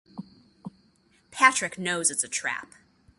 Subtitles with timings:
[1.29, 2.73] Patrick knows it's a trap.